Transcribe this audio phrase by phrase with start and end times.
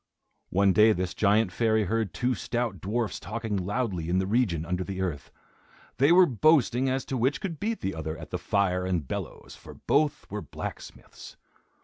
[0.49, 4.83] One day this giant fairy heard two stout dwarfs talking loudly in the region under
[4.83, 5.29] the earth.
[5.97, 9.55] They were boasting as to which could beat the other at the fire and bellows,
[9.55, 11.37] for both were blacksmiths.